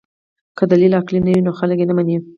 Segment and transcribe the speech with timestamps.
[0.57, 2.17] که دلیل عقلي نه وي نو خلک یې نه مني.